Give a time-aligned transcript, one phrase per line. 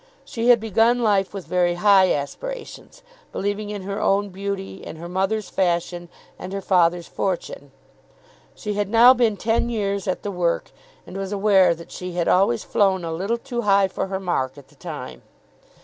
[0.25, 5.07] She had begun life with very high aspirations, believing in her own beauty, in her
[5.07, 7.71] mother's fashion, and her father's fortune.
[8.55, 10.71] She had now been ten years at the work,
[11.05, 14.57] and was aware that she had always flown a little too high for her mark
[14.57, 15.21] at the time.